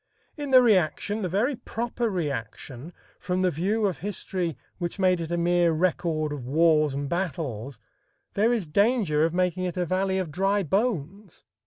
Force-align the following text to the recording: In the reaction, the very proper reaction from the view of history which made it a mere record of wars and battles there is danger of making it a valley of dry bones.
In 0.35 0.49
the 0.49 0.63
reaction, 0.63 1.21
the 1.21 1.29
very 1.29 1.55
proper 1.55 2.09
reaction 2.09 2.91
from 3.19 3.43
the 3.43 3.51
view 3.51 3.85
of 3.85 3.99
history 3.99 4.57
which 4.79 4.97
made 4.97 5.21
it 5.21 5.31
a 5.31 5.37
mere 5.37 5.71
record 5.73 6.33
of 6.33 6.43
wars 6.43 6.95
and 6.95 7.07
battles 7.07 7.77
there 8.33 8.51
is 8.51 8.65
danger 8.65 9.23
of 9.25 9.31
making 9.35 9.65
it 9.65 9.77
a 9.77 9.85
valley 9.85 10.17
of 10.17 10.31
dry 10.31 10.63
bones. 10.63 11.43